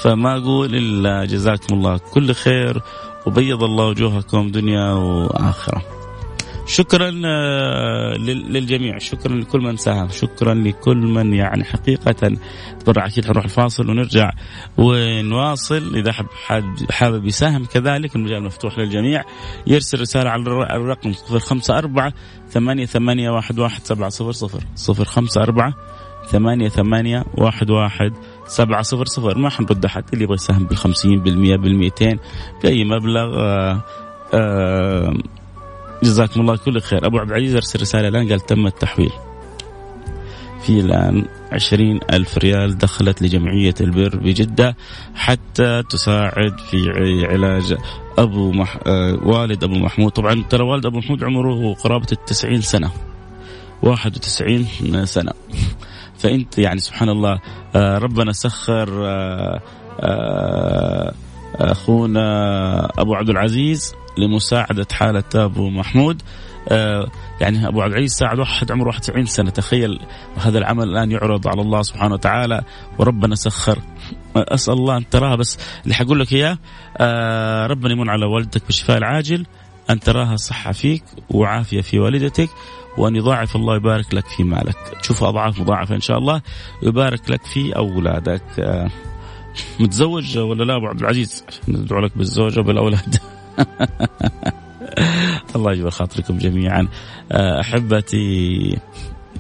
فما 0.02 0.38
أقول 0.38 0.76
إلا 0.76 1.26
جزاكم 1.26 1.76
الله 1.76 1.98
كل 1.98 2.34
خير 2.34 2.82
وبيض 3.26 3.64
الله 3.64 3.86
وجوهكم 3.86 4.52
دنيا 4.52 4.92
وآخرة. 4.92 5.82
شكرا 6.68 7.22
آه، 7.26 8.18
للجميع. 8.18 8.98
شكرا 8.98 9.36
لكل 9.36 9.60
من 9.60 9.78
ساهم. 9.78 10.10
شكرا 10.10 10.54
لكل 10.54 10.98
من 10.98 11.34
يعني 11.34 11.64
حقيقة. 11.64 12.38
تبرع 12.80 13.06
أكيد 13.06 13.26
حنروح 13.26 13.44
الفاصل 13.44 13.90
ونرجع 13.90 14.32
ونواصل. 14.78 15.96
إذا 15.96 16.12
حب 16.12 16.26
حابب 16.92 17.26
يساهم 17.26 17.66
كذلك 17.66 18.16
المجال 18.16 18.44
مفتوح 18.44 18.80
للجميع. 18.80 19.24
يرسل 19.68 20.02
رسالة 20.02 20.30
على 20.30 20.42
الرقم 20.76 21.14
صفر 21.14 21.40
خمسة 21.40 21.78
أربعة 21.78 22.14
ثمانية 22.50 22.86
ثمانية 22.86 23.30
واحد 23.30 23.60
واحد 23.60 23.84
سبعة 23.84 24.10
صفر 24.10 24.32
صفر. 24.32 24.60
صفر 24.76 25.06
خمسة 25.06 25.42
أربعة 25.42 25.74
ثمانية 26.30 26.70
ثمانية 26.70 27.24
واحد 27.38 27.70
واحد 27.70 28.14
سبعة 28.48 28.82
صفر 28.82 29.06
صفر. 29.06 29.38
ما 29.38 29.50
حنرد 29.50 29.86
أحد. 29.86 30.04
اللي 30.14 30.24
يبغى 30.24 30.36
يساهم 30.36 30.66
بالخمسين 30.66 31.20
بالمية 31.20 31.56
بالميتين 31.56 32.20
بأي 32.64 32.84
مبلغ 32.84 33.40
آآ 33.40 33.82
آآ 34.34 35.18
جزاكم 36.04 36.42
الله 36.42 36.56
كل 36.58 36.82
خير. 36.82 37.06
أبو 37.06 37.18
عبد 37.20 37.30
العزيز 37.30 37.56
أرسل 37.56 37.82
رسالة 37.82 38.08
الآن 38.08 38.30
قال 38.30 38.40
تم 38.40 38.68
التحويل. 38.68 39.12
في 40.62 40.80
الآن 40.80 41.26
عشرين 41.52 42.00
ألف 42.14 42.38
ريال 42.38 42.78
دخلت 42.78 43.22
لجمعية 43.22 43.74
البر 43.82 44.16
بجدة 44.18 44.76
حتى 45.16 45.84
تساعد 45.90 46.60
في 46.60 46.78
علاج 47.32 47.78
أبو 48.18 48.52
مح... 48.52 48.78
آه 48.88 49.20
والد 49.24 49.64
أبو 49.64 49.76
محمود. 49.76 50.12
طبعا 50.12 50.44
ترى 50.50 50.64
والد 50.64 50.86
أبو 50.86 50.98
محمود 50.98 51.24
عمره 51.24 51.74
قرابة 51.74 52.08
التسعين 52.12 52.62
سنة. 52.62 52.92
واحد 53.82 54.16
وتسعين 54.16 54.66
سنة. 55.06 55.32
فإنت 56.18 56.58
يعني 56.58 56.80
سبحان 56.80 57.10
الله 57.10 57.32
آه، 57.34 57.40
ربنا 57.76 58.32
سخر 58.32 59.06
آه، 59.06 59.62
آه، 60.00 61.14
أخونا 61.56 62.86
أبو 62.98 63.16
عبد 63.16 63.30
العزيز 63.30 63.96
لمساعدة 64.18 64.88
حالة 64.92 65.24
أبو 65.36 65.70
محمود. 65.70 66.22
يعني 67.42 67.68
أبو 67.68 67.82
عبد 67.82 67.92
العزيز 67.92 68.14
ساعد 68.14 68.40
واحد 68.40 68.72
عمره 68.72 68.88
91 68.88 69.26
سنة. 69.26 69.50
تخيل 69.50 70.00
هذا 70.38 70.58
العمل 70.58 70.84
الآن 70.84 71.12
يعرض 71.12 71.48
على 71.48 71.62
الله 71.62 71.82
سبحانه 71.82 72.14
وتعالى 72.14 72.62
وربنا 73.00 73.36
سخر. 73.36 73.80
أسأل 74.36 74.74
الله 74.74 74.98
أن 74.98 75.10
تراها 75.10 75.36
بس 75.36 75.60
اللي 75.84 75.96
حقول 75.96 76.20
لك 76.20 76.34
إياه 76.34 76.58
ربنا 77.68 77.92
يمن 77.92 78.10
على 78.10 78.26
والدتك 78.26 78.66
بالشفاء 78.66 78.98
العاجل. 78.98 79.46
أن 79.90 80.00
تراها 80.00 80.36
صحة 80.36 80.72
فيك 80.72 81.04
وعافية 81.30 81.82
في 81.82 82.00
والدتك 82.00 82.50
وأن 82.98 83.16
يضاعف 83.16 83.56
الله 83.56 83.76
يبارك 83.76 84.14
لك 84.14 84.28
في 84.28 84.44
مالك. 84.44 84.78
تشوف 85.02 85.24
أضعاف 85.24 85.60
مضاعفة 85.60 85.96
إن 85.96 86.02
شاء 86.02 86.18
الله 86.18 86.42
ويبارك 86.84 87.30
لك 87.30 87.46
في 87.46 87.76
أولادك. 87.76 88.44
آه، 88.60 88.90
متزوج 89.80 90.38
ولا 90.38 90.64
لا 90.64 90.76
أبو 90.76 90.88
عبد 90.88 91.00
العزيز؟ 91.00 91.46
ندعو 91.68 92.00
لك 92.00 92.18
بالزوجة 92.18 92.60
وبالأولاد. 92.60 93.16
الله 95.56 95.72
يجبر 95.72 95.90
خاطركم 95.90 96.38
جميعا. 96.38 96.88
آه، 97.32 97.60
أحبتي 97.60 98.78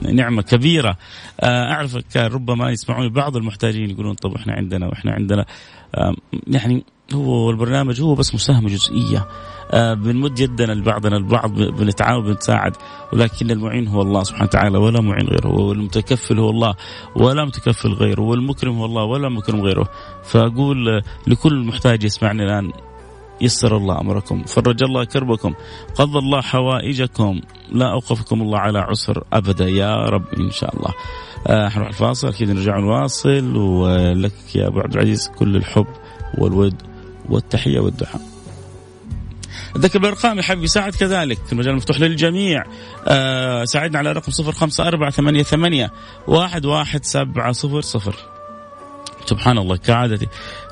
نعمة 0.01 0.41
كبيرة. 0.41 0.97
آه، 1.39 1.71
اعرف 1.71 1.97
كان 2.13 2.25
ربما 2.25 2.71
يسمعوني 2.71 3.09
بعض 3.09 3.35
المحتاجين 3.35 3.89
يقولون 3.89 4.15
طب 4.15 4.35
إحنا 4.35 4.53
عندنا 4.53 4.87
وإحنا 4.87 5.11
عندنا. 5.11 5.45
يعني 6.47 6.83
هو 7.13 7.49
البرنامج 7.49 8.01
هو 8.01 8.15
بس 8.15 8.35
مساهمة 8.35 8.69
جزئية. 8.69 9.27
بنمد 9.74 10.39
يدنا 10.39 10.72
لبعضنا 10.72 11.17
البعض 11.17 11.51
بنتعاون 11.53 12.25
بنتساعد 12.25 12.74
ولكن 13.13 13.51
المعين 13.51 13.88
هو 13.88 14.01
الله 14.01 14.24
سبحانه 14.24 14.45
وتعالى 14.45 14.77
ولا 14.77 15.01
معين 15.01 15.27
غيره. 15.27 15.60
والمتكفل 15.60 16.39
هو 16.39 16.50
الله 16.50 16.75
ولا 17.15 17.45
متكفل 17.45 17.93
غيره. 17.93 18.22
والمكرم 18.22 18.77
هو 18.77 18.86
الله 18.86 19.03
ولا 19.03 19.29
مكرم 19.29 19.62
غيره. 19.62 19.89
فأقول 20.24 21.01
لكل 21.27 21.65
محتاج 21.65 22.03
يسمعني 22.03 22.43
الآن 22.43 22.72
يسر 23.41 23.77
الله 23.77 24.01
أمركم، 24.01 24.43
فرج 24.43 24.84
الله 24.84 25.03
كربكم، 25.03 25.53
قضى 25.95 26.19
الله 26.19 26.41
حوائجكم، 26.41 27.41
لا 27.72 27.91
أوقفكم 27.91 28.41
الله 28.41 28.60
على 28.60 28.79
عسر 28.79 29.24
أبدا. 29.34 29.69
يا 29.69 29.95
رب 29.95 30.34
إن 30.39 30.51
شاء 30.51 30.77
الله. 30.77 30.93
آه 31.48 31.69
حنروح 31.69 31.88
الفاصل 31.88 32.27
أكيد 32.27 32.51
نرجع 32.51 32.79
نواصل. 32.79 33.55
ولك 33.57 34.55
يا 34.55 34.67
أبو 34.67 34.79
عبد 34.79 34.93
العزيز 34.93 35.31
كل 35.39 35.55
الحب 35.55 35.88
والود 36.38 36.81
والتحية 37.29 37.79
والدعاء. 37.79 38.34
أذكر 39.75 40.00
بالأرقام 40.00 40.38
يا 40.38 40.43
حبيبي. 40.43 40.67
ساعد 40.67 40.95
كذلك. 40.95 41.39
المجال 41.51 41.75
مفتوح 41.75 42.00
للجميع. 42.00 42.63
آه 43.07 43.65
ساعدنا 43.65 44.00
على 44.00 44.12
رقم 44.12 44.31
صفر 44.31 44.51
خمسة 44.51 44.88
أربعة 44.88 45.09
ثمانية 45.09 45.43
ثمانية 45.43 45.91
واحد 46.27 46.65
واحد 46.65 47.05
سبعة 47.05 47.51
صفر 47.51 47.81
صفر. 47.81 48.15
سبحان 49.25 49.57
الله 49.57 49.77
كعادتي. 49.77 50.27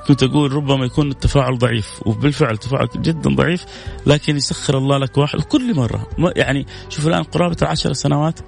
كنت 0.07 0.23
أقول 0.23 0.53
ربما 0.53 0.85
يكون 0.85 1.11
التفاعل 1.11 1.57
ضعيف 1.57 1.99
وبالفعل 2.05 2.53
التفاعل 2.53 2.87
جدا 2.95 3.29
ضعيف 3.35 3.65
لكن 4.05 4.35
يسخر 4.35 4.77
الله 4.77 4.97
لك 4.97 5.17
واحد 5.17 5.41
كل 5.41 5.75
مرة. 5.75 6.07
يعني 6.35 6.67
شوف 6.89 7.07
الآن 7.07 7.23
قرابة 7.23 7.57
العشر 7.61 7.93
سنوات 7.93 8.39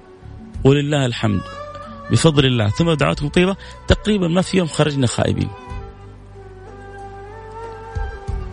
ولله 0.64 1.06
الحمد. 1.06 1.40
بفضل 2.10 2.46
الله. 2.46 2.68
ثم 2.68 2.92
دعواتكم 2.92 3.28
طيبة. 3.28 3.56
تقريبا 3.88 4.28
ما 4.28 4.42
في 4.42 4.56
يوم 4.56 4.66
خرجنا 4.66 5.06
خائبين. 5.06 5.48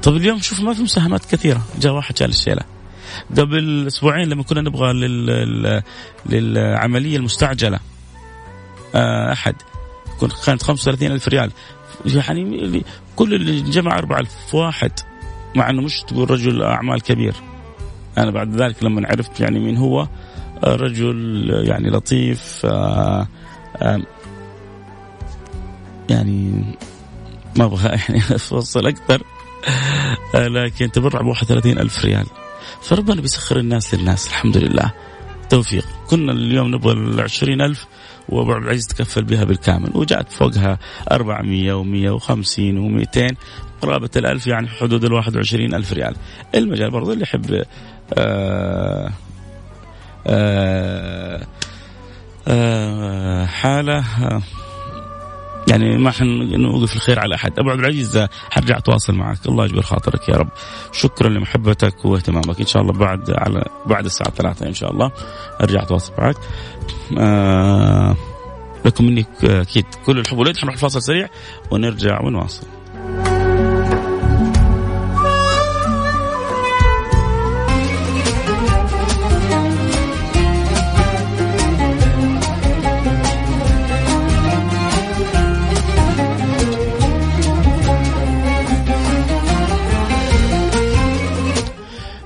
طب 0.04 0.16
اليوم 0.16 0.40
شوف 0.40 0.60
ما 0.60 0.74
في 0.74 0.82
مساهمات 0.82 1.26
كثيرة. 1.26 1.62
جاء 1.80 1.94
واحد 1.94 2.18
شال 2.18 2.30
الشيلة. 2.30 2.62
قبل 3.38 3.88
أسبوعين 3.88 4.30
لما 4.30 4.44
كنا 4.44 4.62
نبغى 4.62 4.94
لل... 4.94 5.82
للعملية 6.26 7.18
المستعجلة. 7.18 7.80
آه، 8.96 9.32
أحد. 9.32 9.56
كانت 10.46 10.64
35 10.64 11.12
ألف 11.12 11.28
ريال. 11.28 11.52
يعني 12.06 12.84
كل 13.16 13.34
اللي 13.34 13.62
جمع 13.62 13.98
4000 13.98 14.56
واحد. 14.56 14.92
مع 15.56 15.70
إنه 15.70 15.82
مش 15.82 16.02
تقول 16.02 16.32
رجل 16.32 16.64
أعمال 16.64 17.02
كبير. 17.02 17.36
أنا 18.18 18.32
بعد 18.32 18.56
ذلك 18.56 18.84
لما 18.84 19.08
عرفت 19.08 19.40
يعني 19.40 19.60
مين 19.60 19.78
هو 19.78 20.08
آه، 20.64 20.76
رجل 20.76 21.50
يعني 21.68 21.90
لطيف 21.90 22.62
آه، 22.66 23.28
يعني 26.10 26.64
ما 27.58 27.66
أبغى 27.66 27.90
يعني 28.10 28.20
أفصل 28.20 28.88
أكثر. 28.88 29.24
لكن 30.34 30.92
تبرع 30.92 31.22
ب 31.22 31.26
31 31.26 31.80
ألف 31.80 32.06
ريال. 32.06 32.26
فربنا 32.82 33.22
بيسخر 33.22 33.60
الناس 33.60 33.94
للناس 33.94 34.28
الحمد 34.28 34.58
لله. 34.58 34.92
توفيق. 35.50 35.86
كنا 36.08 36.32
اليوم 36.32 36.76
نبغى 36.76 36.94
ال 36.94 37.22
20 37.22 37.62
ألف 37.62 37.88
وأبو 38.30 38.52
عبد 38.52 38.64
العزيز 38.64 38.88
تكفل 38.88 39.24
بها 39.24 39.44
بالكامل 39.44 39.92
وجاءت 39.96 40.32
فوقها 40.32 40.80
400 41.12 41.84
و150 41.84 43.06
و200 43.06 43.36
قرابة 43.82 44.10
الألف 44.16 44.48
يعني 44.48 44.68
حدود 44.68 45.04
ال 45.04 45.14
21 45.14 45.74
ألف 45.74 45.94
ريال. 45.94 46.16
المجال 46.56 46.92
برضو 46.92 47.14
اللي 47.14 47.24
يحب 47.24 47.64
آه، 48.18 49.12
آه، 50.28 51.48
آه، 52.48 53.46
حالة 53.46 54.04
يعني 55.68 55.98
ما 55.98 56.12
حنوقف 56.12 56.96
الخير 56.96 57.20
على 57.20 57.36
أحد. 57.36 57.60
أبو 57.60 57.70
عبد 57.70 57.80
العزيز 57.80 58.28
حرجع 58.50 58.78
أتواصل 58.78 59.16
معك. 59.16 59.38
الله 59.46 59.66
يجبر 59.66 59.82
خاطرك 59.82 60.30
يا 60.30 60.36
رب. 60.36 60.50
شكرا 60.92 61.30
لمحبتك 61.30 62.06
واهتمامك. 62.06 62.60
إن 62.60 62.66
شاء 62.66 62.82
الله 62.82 62.94
بعد 62.94 63.32
على 63.32 63.66
بعد 63.86 64.06
الساعة 64.06 64.32
3 64.32 64.68
إن 64.68 64.74
شاء 64.74 64.92
الله 64.92 65.12
أرجع 65.62 65.84
أتواصل 65.84 66.14
معك. 66.18 66.36
آه 67.18 68.16
لكم 68.86 69.06
مني 69.06 69.26
أكيد 69.44 69.86
كل 70.06 70.20
الحب 70.20 70.38
والود. 70.38 70.58
حنروح 70.58 70.78
فاصل 70.78 71.02
سريع 71.02 71.30
ونرجع 71.72 72.22
ونواصل. 72.22 72.68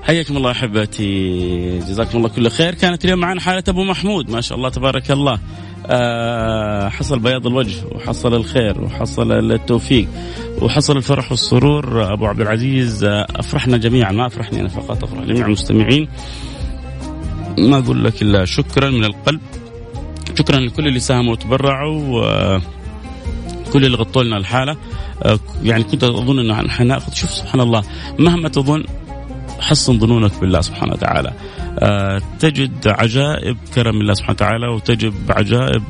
حياكم 0.08 0.36
الله 0.36 0.50
أحبتي. 0.50 1.78
جزاكم 1.78 2.18
الله 2.18 2.28
كل 2.28 2.50
خير. 2.50 2.74
كانت 2.74 3.04
اليوم 3.04 3.18
معنا 3.18 3.40
حالة 3.40 3.62
أبو 3.68 3.84
محمود. 3.84 4.30
ما 4.30 4.40
شاء 4.40 4.58
الله 4.58 4.68
تبارك 4.68 5.10
الله. 5.10 5.38
آه 5.86 6.88
حصل 6.88 7.18
بياض 7.18 7.46
الوجه 7.46 7.86
وحصل 7.92 8.34
الخير 8.34 8.80
وحصل 8.80 9.32
التوفيق 9.32 10.08
وحصل 10.62 10.96
الفرح 10.96 11.30
والسرور. 11.30 12.12
أبو 12.12 12.26
عبد 12.26 12.40
العزيز 12.40 13.04
آه 13.04 13.26
أفرحنا 13.30 13.76
جميعا. 13.76 14.12
ما 14.12 14.26
افرحني 14.26 14.60
أنا 14.60 14.68
فقط 14.68 15.04
أفرح 15.04 15.24
جميع 15.24 15.46
المستمعين. 15.46 16.08
ما 17.58 17.78
أقول 17.78 18.04
لك 18.04 18.22
إلا 18.22 18.44
شكرا 18.44 18.90
من 18.90 19.04
القلب. 19.04 19.40
شكرا 20.38 20.60
لكل 20.60 20.88
اللي 20.88 21.00
ساهموا 21.00 21.32
وتبرعوا 21.32 22.24
آه 22.26 22.62
كل 23.72 23.84
اللي 23.84 23.96
غطوا 23.96 24.22
لنا 24.22 24.36
الحالة. 24.36 24.76
آه 25.22 25.38
يعني 25.62 25.84
كنت 25.84 26.04
أظن 26.04 26.38
إنه 26.38 26.68
حناخذ 26.68 27.12
شوف 27.12 27.30
سبحان 27.30 27.60
الله 27.60 27.82
مهما 28.18 28.48
تظن 28.48 28.84
حصن 29.68 29.98
ظنونك 29.98 30.40
بالله 30.40 30.60
سبحانه 30.60 30.92
وتعالى. 30.92 31.32
آه، 31.78 32.20
تجد 32.40 32.88
عجائب 32.88 33.56
كرم 33.74 34.00
الله 34.00 34.14
سبحانه 34.14 34.34
وتعالى 34.34 34.68
وتجد 34.68 35.14
عجائب 35.30 35.82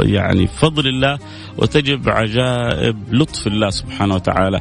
يعني 0.00 0.46
فضل 0.46 0.86
الله 0.86 1.18
وتجد 1.58 2.08
عجائب 2.08 2.96
لطف 3.10 3.46
الله 3.46 3.70
سبحانه 3.70 4.14
وتعالى. 4.14 4.60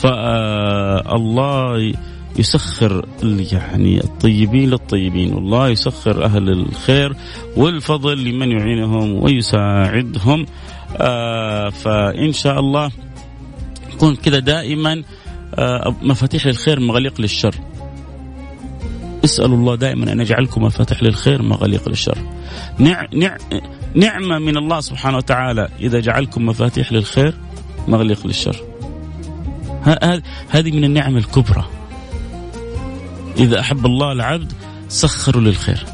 فالله 0.00 1.92
يسخر 2.38 3.04
يعني 3.52 4.04
الطيبين 4.04 4.70
للطيبين 4.70 5.34
والله 5.34 5.68
يسخر 5.68 6.24
أهل 6.24 6.48
الخير 6.48 7.16
والفضل 7.56 8.24
لمن 8.24 8.50
يعينهم 8.52 9.22
ويساعدهم. 9.22 10.46
آه، 10.96 11.68
فإن 11.68 12.32
شاء 12.32 12.60
الله 12.60 12.90
يكون 13.92 14.16
كذا 14.16 14.38
دائما 14.38 15.02
آه، 15.58 15.94
مفاتيح 16.02 16.46
للخير 16.46 16.80
مغلق 16.80 17.20
للشر. 17.20 17.54
اسألوا 19.26 19.56
الله 19.56 19.74
دائما 19.74 20.12
أن 20.12 20.20
يجعلكم 20.20 20.62
مفاتيح 20.62 21.02
للخير 21.02 21.42
مغاليق 21.42 21.88
للشر. 21.88 22.18
نع... 22.78 23.06
نع... 23.14 23.36
نعمة 23.94 24.38
من 24.38 24.56
الله 24.56 24.80
سبحانه 24.80 25.16
وتعالى 25.16 25.68
إذا 25.80 26.00
جعلكم 26.00 26.46
مفاتيح 26.46 26.92
للخير 26.92 27.34
مغليق 27.88 28.26
للشر. 28.26 28.56
هذه 30.50 30.70
من 30.70 30.84
النعم 30.84 31.16
الكبرى. 31.16 31.64
إذا 33.38 33.60
أحب 33.60 33.86
الله 33.86 34.12
العبد 34.12 34.52
سخروا 34.88 35.42
للخير. 35.42 35.84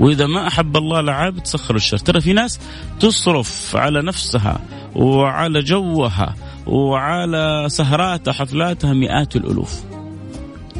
وإذا 0.00 0.26
ما 0.26 0.46
أحب 0.46 0.76
الله 0.76 1.00
العبد 1.00 1.46
سخروا 1.46 1.76
الشر 1.76 1.98
ترى 1.98 2.20
في 2.20 2.32
ناس 2.32 2.60
تصرف 3.00 3.76
على 3.76 4.02
نفسها 4.02 4.60
وعلى 4.96 5.62
جوها 5.62 6.34
وعلى 6.66 7.66
سهراتها 7.68 8.32
حفلاتها 8.32 8.92
مئات 8.92 9.36
الألوف. 9.36 9.80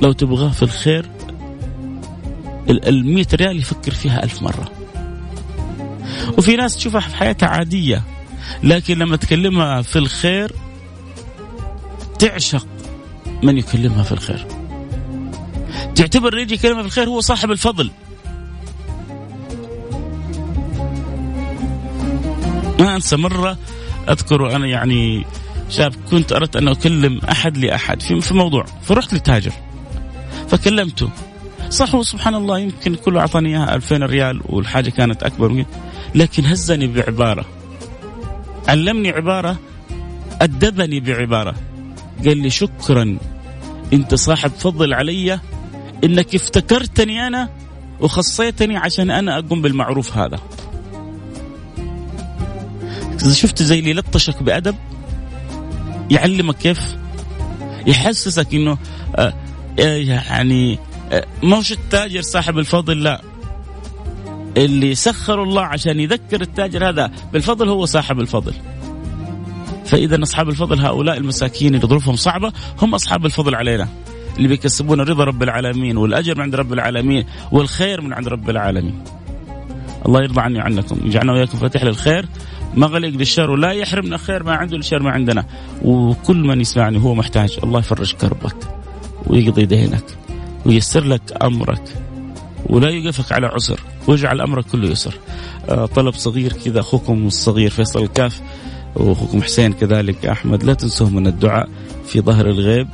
لو 0.03 0.12
تبغاه 0.12 0.51
في 0.51 0.62
الخير 0.62 1.07
ال 2.70 3.14
100 3.14 3.26
ريال 3.35 3.59
يفكر 3.59 3.94
فيها 3.94 4.24
ألف 4.24 4.42
مرة. 4.42 4.72
وفي 6.38 6.57
ناس 6.57 6.76
تشوفها 6.76 7.00
في 7.00 7.16
حياتها 7.16 7.48
عادية 7.48 8.02
لكن 8.62 8.98
لما 8.98 9.16
تكلمها 9.16 9.83
في 9.83 9.96
الخير 9.96 10.52
تعشق 12.18 12.66
من 13.42 13.59
يكلمها 13.59 14.02
في 14.02 14.12
الخير. 14.12 14.46
تعتبر 15.94 16.28
اللي 16.28 16.42
يجي 16.42 16.54
يكلمها 16.54 16.83
في 16.83 16.87
الخير 16.87 17.09
هو 17.09 17.20
صاحب 17.20 17.50
الفضل. 17.50 17.90
ما 22.78 22.96
أنسى 22.96 23.16
مرة 23.16 23.59
أذكر 24.09 24.57
أنا 24.57 24.66
يعني 24.66 25.26
شاب 25.70 25.94
كنت 26.11 26.33
أردت 26.33 26.57
أن 26.57 26.68
أكلم 26.68 27.20
أحد 27.31 27.57
لأحد 27.57 28.02
في 28.02 28.35
موضوع 28.35 28.64
فرحت 28.83 29.14
لتاجر 29.14 29.52
فكلمته. 30.48 31.11
صح 31.70 31.94
هو 31.94 32.02
سبحان 32.02 32.35
الله 32.35 32.59
يمكن 32.59 32.94
كله 32.94 33.20
أعطاني 33.20 33.48
إياها 33.48 33.74
2000 33.74 33.96
ريال 33.96 34.40
والحاجة 34.46 34.90
كانت 34.90 35.22
أكبر 35.22 35.48
من 35.48 35.64
لكن 36.14 36.46
هزني 36.46 36.87
بعبارة. 36.87 37.44
علمني 38.68 39.11
عبارة 39.11 39.59
أدبني 40.40 41.00
بعبارة. 41.00 41.54
قال 42.26 42.37
لي 42.38 42.50
شكرا. 42.50 43.18
أنت 43.92 44.14
صاحب 44.14 44.50
فضل 44.50 44.94
علي. 44.94 45.40
إنك 46.04 46.35
افتكرتني 46.35 47.26
أنا 47.26 47.48
وخصيتني 48.00 48.76
عشان 48.76 49.11
أنا 49.11 49.38
أقوم 49.38 49.62
بالمعروف 49.62 50.16
هذا. 50.16 50.38
شفت 53.33 53.62
زي 53.62 53.78
اللي 53.78 53.92
لطشك 53.92 54.42
بأدب 54.42 54.74
يعلمك 56.11 56.57
كيف 56.57 56.96
يحسسك 57.87 58.54
إنه 58.54 58.78
آه، 59.16 59.35
آه، 59.81 59.96
يعني 59.96 60.78
مش 61.42 61.73
التاجر 61.73 62.21
صاحب 62.21 62.59
الفضل؟ 62.59 63.03
لا. 63.03 63.23
اللي 64.57 64.94
سخر 64.94 65.42
الله 65.42 65.62
عشان 65.62 66.01
يذكر 66.01 66.40
التاجر 66.40 66.88
هذا 66.88 67.11
بالفضل 67.33 67.68
هو 67.68 67.85
صاحب 67.85 68.21
الفضل. 68.21 68.55
فإذا 69.87 70.23
أصحاب 70.23 70.49
الفضل 70.49 70.81
هؤلاء 70.81 71.16
المساكين 71.16 71.75
اللي 71.75 71.87
ظروفهم 71.87 72.16
صعبة 72.16 72.53
هم 72.83 72.94
أصحاب 72.94 73.27
الفضل 73.27 73.55
علينا. 73.55 73.88
اللي 74.37 74.49
بيكسبون 74.49 75.01
رضا 75.01 75.25
رب 75.25 75.42
العالمين 75.42 75.97
والأجر 75.97 76.35
من 76.35 76.42
عند 76.42 76.55
رب 76.55 76.73
العالمين 76.73 77.27
والخير 77.53 78.01
من 78.01 78.12
عند 78.12 78.29
رب 78.29 78.51
العالمين. 78.51 79.05
الله 80.07 80.23
يرضى 80.23 80.40
عني 80.40 80.59
وعنكم. 80.59 80.99
يجعلنا 81.05 81.33
وياكم 81.33 81.59
فاتح 81.59 81.85
للخير. 81.85 82.27
مغلق 82.75 83.09
للشر 83.09 83.51
ولا 83.51 83.73
يحرمنا 83.73 84.16
خير 84.16 84.42
ما 84.42 84.53
عنده 84.53 84.77
الشر 84.77 85.03
ما 85.03 85.11
عندنا. 85.11 85.44
وكل 85.83 86.37
من 86.37 86.61
يسمعني 86.61 86.99
هو 86.99 87.14
محتاج. 87.14 87.59
الله 87.64 87.79
يفرج 87.79 88.12
كربك 88.12 88.57
ويقضي 89.27 89.64
دينك. 89.64 90.05
وييسر 90.68 91.04
لك 91.04 91.22
أمرك 91.42 91.83
ولا 92.66 92.88
يوقفك 92.90 93.33
على 93.33 93.46
عسر 93.46 93.81
ويجعل 94.07 94.40
أمرك 94.40 94.64
كله 94.64 94.88
يسر. 94.88 95.14
آه 95.68 95.87
طلب 95.87 96.14
صغير 96.14 96.52
كذا 96.52 96.81
أخوكم 96.81 97.26
الصغير 97.26 97.70
فيصل 97.70 98.02
الكاف 98.02 98.40
وأخوكم 98.96 99.42
حسين 99.42 99.72
كذلك 99.72 100.26
أحمد 100.26 100.64
لا 100.64 100.74
تنسوا 100.74 101.09
من 101.09 101.26
الدعاء 101.26 101.68
في 102.07 102.20
ظهر 102.20 102.46
الغيب. 102.46 102.88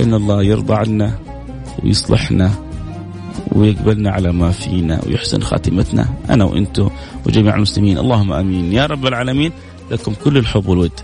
إن 0.00 0.14
الله 0.14 0.42
يرضى 0.42 0.74
عنا 0.74 1.18
ويصلحنا 1.84 2.50
ويقبلنا 3.52 4.10
على 4.10 4.32
ما 4.32 4.50
فينا 4.50 5.00
ويحسن 5.06 5.42
خاتمتنا 5.42 6.08
أنا 6.30 6.44
وأنتم 6.44 6.90
وجميع 7.26 7.54
المسلمين. 7.54 7.98
اللهم 7.98 8.32
آمين. 8.32 8.72
يا 8.72 8.86
رب 8.86 9.06
العالمين 9.06 9.52
لكم 9.90 10.14
كل 10.24 10.38
الحب 10.38 10.68
والود. 10.68 11.00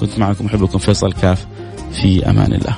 كنت 0.00 0.18
معكم 0.18 0.46
أحبكم 0.46 0.78
فيصل 0.78 1.12
كاف 1.12 1.46
في 1.92 2.30
أمان 2.30 2.52
الله. 2.52 2.76